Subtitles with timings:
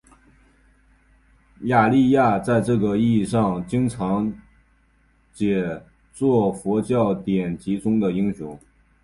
[1.65, 4.33] 雅利亚在这个意义上经常
[5.31, 8.59] 解作佛教典籍中的英雄。